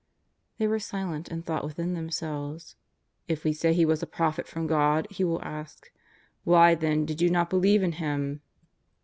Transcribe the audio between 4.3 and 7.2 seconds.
from God He will ask: Why, then,